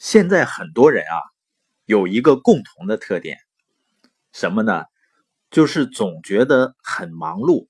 [0.00, 1.20] 现在很多人啊，
[1.84, 3.36] 有一个共同的特点，
[4.32, 4.84] 什么呢？
[5.50, 7.66] 就是总觉得很忙碌，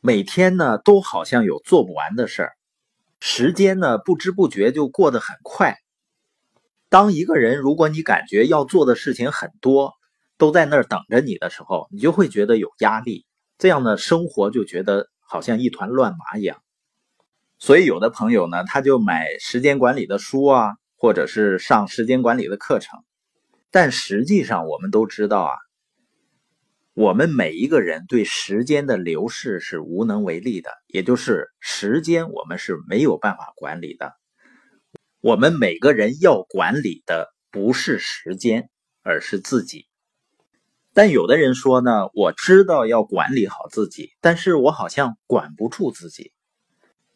[0.00, 2.52] 每天呢都好像有做不完的事儿，
[3.20, 5.76] 时间呢不知不觉就过得很快。
[6.88, 9.92] 当一个人如果你感觉要做的事情很多，
[10.38, 13.26] 都在那儿等着你的时候，你就会觉得有压力，
[13.58, 16.62] 这样呢生活就觉得好像一团乱麻一样。
[17.58, 23.00] 所以有的朋友呢，他就买时间管理的书啊，或者是上时间管理的课程。
[23.70, 25.56] 但实际上，我们都知道啊，
[26.94, 34.12] 我们每一个人对时间的流逝是无能为力的，也就是时间我们是没有办法管理的。
[35.20, 38.70] 我们每个人要管理的不是时间，
[39.02, 39.86] 而是自己。
[40.94, 46.32] 但有的人说呢，我知道要管理好自己，但是我好像管不住自己。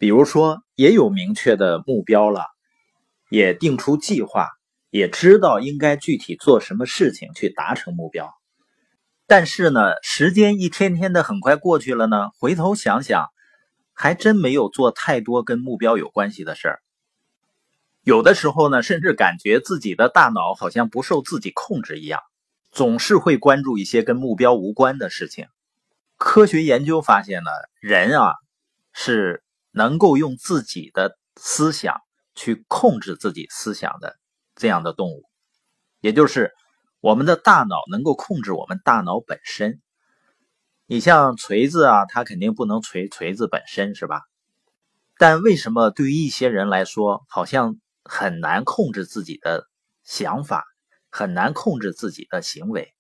[0.02, 2.44] 比如说，也有明确的目标了，
[3.30, 4.48] 也定出计划，
[4.90, 8.34] 也知道应该具体做什么事情去达成目标。
[9.28, 13.28] 但是呢，时间一天天的很快过去了呢，回头想想，
[13.94, 16.80] 还真没有做太多跟目标有关系的事儿。
[18.02, 22.20] 有的时候呢，甚至感觉自己的大脑好像不受自己控制一样，
[22.72, 25.46] 总是会关注一些跟目标无关的事情。
[26.16, 28.32] 科学研究发现呢，人啊
[28.92, 29.44] 是。
[29.72, 32.02] 能够用自己的思想
[32.34, 34.18] 去控制自己思想的
[34.54, 35.24] 这样的动物，
[36.00, 36.52] 也就是
[37.00, 39.80] 我们的大脑能够控制我们大脑本身。
[40.86, 44.20] 你像锤子啊，它肯定不能锤锤子本身，是吧？
[45.16, 49.66] 但为什么对于一些人来说，好像很难控制自己的
[50.04, 50.64] 想法，
[51.08, 52.92] 很难控制自己的行为？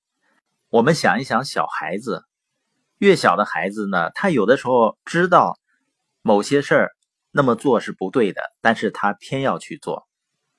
[0.70, 2.24] 我们想一想，小孩子，
[2.96, 5.58] 越小的孩子呢，他有的时候知道。
[6.22, 6.90] 某些事儿
[7.32, 10.06] 那么做是不对的，但是他偏要去做，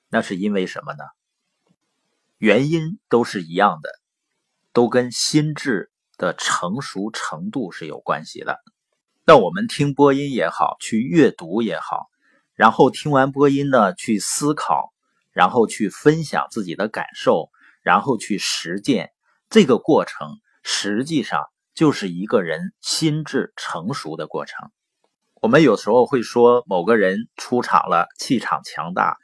[0.08, 1.04] 那是因为什么呢？
[2.36, 3.88] 原因都是一样的，
[4.74, 8.60] 都跟心智的成熟程度是有关系的。
[9.24, 12.08] 那我们听播音也好，去阅读也好，
[12.54, 14.92] 然后听完播音呢，去思考，
[15.32, 17.50] 然后去分享自己的感受，
[17.80, 19.12] 然后去实践，
[19.48, 20.28] 这个过程
[20.62, 21.40] 实际上
[21.72, 24.70] 就是一个人心智成熟的过程。
[25.44, 29.18] 我们有时候会说某个人出场了，气场强大，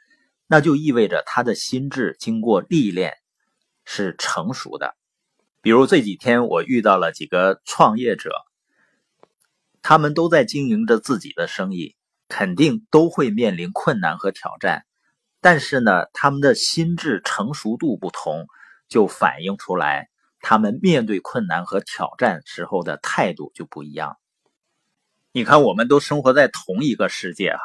[0.45, 3.15] 那就意味着他的心智经过历练
[3.85, 4.95] 是成熟的。
[5.63, 8.35] 比如这几天我遇到了几个创业者，
[9.81, 11.95] 他们都在经营着自己的生意，
[12.27, 14.85] 肯定都会面临困难和挑战，
[15.41, 18.45] 但是呢，他们的心智成熟度不同，
[18.87, 20.07] 就反映出来
[20.39, 24.17] 他们面对困难和挑战时候的态度就不一样。
[25.33, 27.61] 你看，我们都生活在同一个世界哈，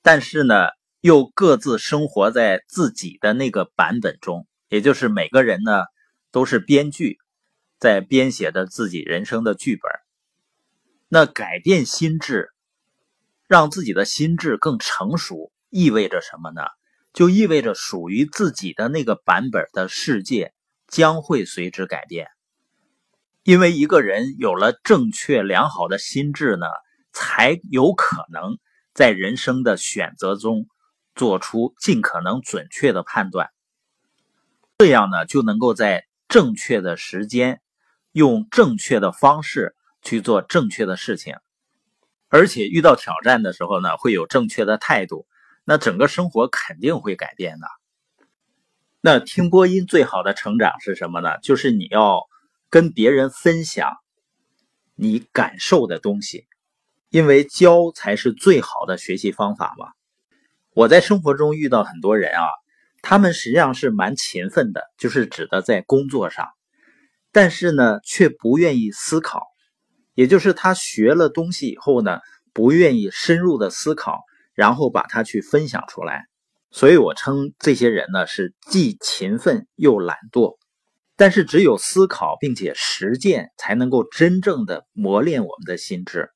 [0.00, 0.68] 但是呢，
[1.02, 5.82] 又各自生活在自己的那个版本中，也就是每个人呢
[6.30, 7.18] 都是编剧，
[7.78, 9.92] 在编写着自己人生的剧本。
[11.08, 12.48] 那改变心智，
[13.46, 16.62] 让自己的心智更成熟，意味着什么呢？
[17.12, 20.54] 就意味着属于自己的那个版本的世界
[20.86, 22.28] 将会随之改变。
[23.48, 26.66] 因为一个人有了正确良好的心智呢，
[27.14, 28.58] 才有可能
[28.92, 30.66] 在人生的选择中
[31.14, 33.48] 做出尽可能准确的判断。
[34.76, 37.62] 这样呢，就能够在正确的时间，
[38.12, 41.34] 用正确的方式去做正确的事情，
[42.28, 45.26] 而且遇到挑战的时候呢，会有正确的态度。
[45.64, 47.66] 那整个生活肯定会改变的。
[49.00, 51.38] 那听播音最好的成长是什么呢？
[51.38, 52.28] 就是你要。
[52.70, 53.92] 跟别人分享
[54.94, 56.46] 你感受的东西，
[57.10, 59.88] 因为教才是最好的学习方法嘛。
[60.74, 62.46] 我在生活中遇到很多人啊，
[63.02, 66.48] 他们实际上是蛮勤奋的，就是指的在工作上，
[67.32, 69.46] 但是呢，却不愿意思考，
[70.14, 72.20] 也就是他学了东西以后呢，
[72.52, 74.20] 不愿意深入的思考，
[74.52, 76.26] 然后把它去分享出来。
[76.70, 80.57] 所以我称这些人呢是既勤奋又懒惰。
[81.18, 86.30] 但是只有思考并且实践，才能够真正的磨练我们的心智。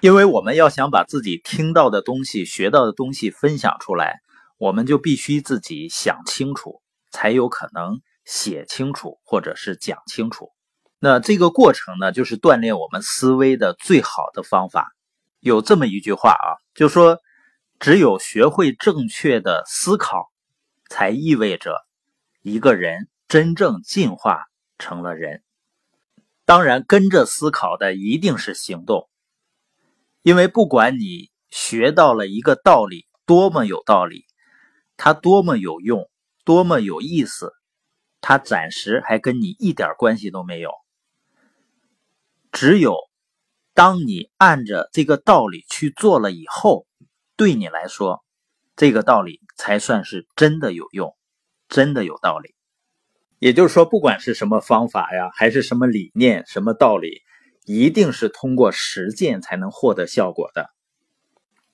[0.00, 4.20] 因为我们要想把自己听到的东西、学到的东西分享出来，
[4.58, 10.50] 我们就必须自己想清楚，才有可能写清楚或者是讲清楚。
[10.98, 14.92] 那这个过程呢，就是锻炼我们思维的最好的方法。
[15.40, 17.18] 有这么一句话啊，就说
[17.78, 20.30] 只有学会正确的思考，
[20.90, 21.72] 才意味着
[22.42, 23.08] 一个人。
[23.28, 24.46] 真正进化
[24.78, 25.42] 成了人，
[26.44, 29.08] 当然跟着思考的一定是行动，
[30.22, 34.26] 因为不管你学到了一个道理多么有道理，
[34.96, 36.08] 它多么有用，
[36.44, 37.52] 多么有意思，
[38.20, 40.70] 它暂时还跟你一点关系都没有。
[42.52, 42.96] 只有
[43.74, 46.86] 当你按着这个道理去做了以后，
[47.36, 48.24] 对你来说，
[48.76, 51.16] 这个道理才算是真的有用，
[51.68, 52.55] 真的有道理。
[53.38, 57.20] 也就是说，不管是什么方法呀，还是什么理念、什么道理，
[57.66, 60.70] 一定是通过实践才能获得效果的。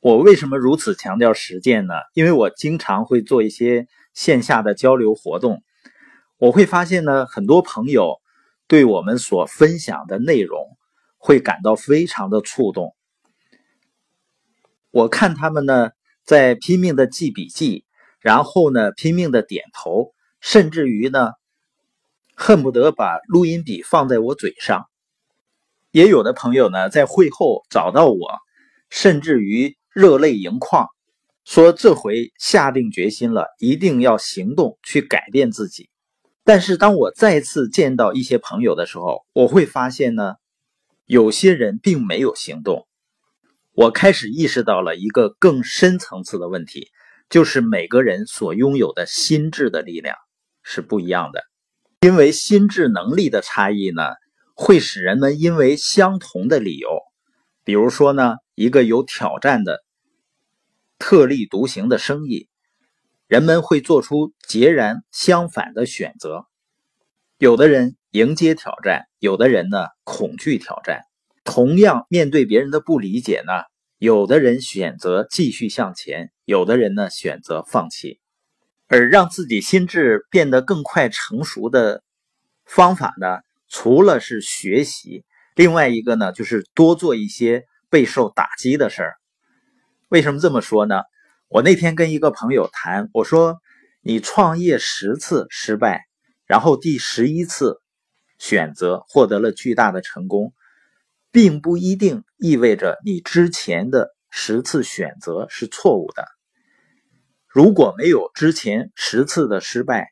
[0.00, 1.94] 我为什么如此强调实践呢？
[2.14, 5.62] 因为我经常会做一些线下的交流活动，
[6.36, 8.16] 我会发现呢，很多朋友
[8.66, 10.66] 对我们所分享的内容
[11.16, 12.96] 会感到非常的触动。
[14.90, 15.90] 我看他们呢
[16.24, 17.84] 在拼命的记笔记，
[18.18, 21.30] 然后呢拼命的点头，甚至于呢。
[22.44, 24.86] 恨不得把录音笔放在我嘴上，
[25.92, 28.18] 也有的朋友呢，在会后找到我，
[28.90, 30.88] 甚至于热泪盈眶，
[31.44, 35.88] 说这回下定决心了，一定要行动去改变自己。
[36.42, 40.34] 但是当我再次见到一些朋友的时候，我会发现呢，
[41.06, 42.88] 有些人并没有行动。
[43.70, 46.88] 我开始意识到了一个更深层次的问题，
[47.30, 50.16] 就是每个人所拥有的心智的力量
[50.64, 51.44] 是不一样的。
[52.02, 54.02] 因为心智能力的差异呢，
[54.56, 56.88] 会使人们因为相同的理由，
[57.62, 59.84] 比如说呢，一个有挑战的、
[60.98, 62.48] 特立独行的生意，
[63.28, 66.46] 人们会做出截然相反的选择。
[67.38, 71.02] 有的人迎接挑战，有的人呢恐惧挑战。
[71.44, 73.52] 同样面对别人的不理解呢，
[73.98, 78.18] 有的人选择继续向前，有的人呢选择放弃。
[78.92, 82.02] 而让自己心智变得更快成熟的
[82.66, 85.24] 方法呢，除了是学习，
[85.54, 89.14] 另外一个呢，就是多做一些备受打击的事儿。
[90.10, 91.04] 为什么这么说呢？
[91.48, 93.62] 我那天跟一个朋友谈，我说
[94.04, 96.02] ：“你创业十次失败，
[96.44, 97.80] 然后第十一次
[98.38, 100.52] 选择获得了巨大的成功，
[101.30, 106.26] 并不一定意味着你之前的十次选择是错误的。”
[107.52, 110.08] 如果没有之前十次的失败，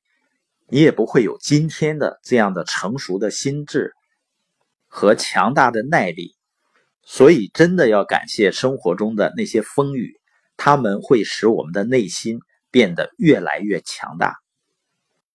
[0.69, 3.95] 你也不会有今天的这样的成熟的心智
[4.89, 6.37] 和强大的耐力。
[7.03, 10.21] 所以，真的要感谢生活中的那些风雨，
[10.59, 12.41] 他们会使我们的内心
[12.71, 14.35] 变得越来越强大。